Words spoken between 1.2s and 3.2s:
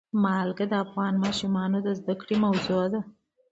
ماشومانو د زده کړې موضوع ده.